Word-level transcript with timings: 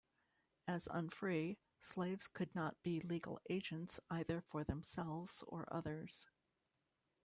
As 0.67 0.87
unfree, 0.89 1.59
slaves 1.79 2.27
could 2.27 2.55
not 2.55 2.81
be 2.81 3.01
legal 3.01 3.39
agents 3.51 3.99
either 4.09 4.41
for 4.41 4.63
themselves 4.63 5.43
or 5.45 5.71
others. 5.71 6.25